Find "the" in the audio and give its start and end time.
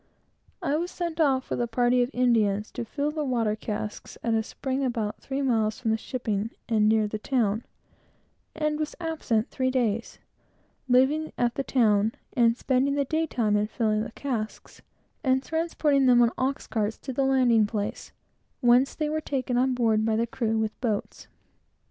3.11-3.23, 5.91-5.97, 7.07-7.19, 11.53-11.61, 12.95-13.05, 14.01-14.11, 17.13-17.23, 20.15-20.25